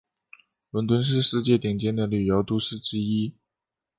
[0.71, 3.35] 伦敦是世界顶尖的旅游都市之一。